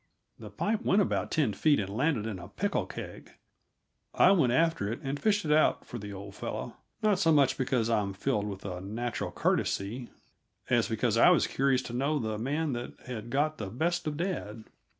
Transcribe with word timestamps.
The 0.39 0.49
pipe 0.49 0.81
went 0.81 1.03
about 1.03 1.29
ten 1.29 1.53
feet 1.53 1.79
and 1.79 1.87
landed 1.95 2.25
in 2.25 2.39
a 2.39 2.47
pickle 2.47 2.87
keg. 2.87 3.33
I 4.15 4.31
went 4.31 4.51
after 4.51 4.91
it 4.91 4.99
and 5.03 5.19
fished 5.19 5.45
it 5.45 5.51
out 5.51 5.85
for 5.85 5.99
the 5.99 6.11
old 6.11 6.33
fellow 6.33 6.75
not 7.03 7.19
so 7.19 7.31
much 7.31 7.55
because 7.55 7.87
I'm 7.87 8.13
filled 8.13 8.47
with 8.47 8.65
a 8.65 8.81
natural 8.81 9.29
courtesy, 9.29 10.09
as 10.71 10.89
because 10.89 11.17
I 11.17 11.29
was 11.29 11.45
curious 11.45 11.83
to 11.83 11.93
know 11.93 12.17
the 12.17 12.39
man 12.39 12.73
that 12.73 12.99
had 13.05 13.29
got 13.29 13.59
the 13.59 13.67
best 13.67 14.07
of 14.07 14.17
dad. 14.17 14.63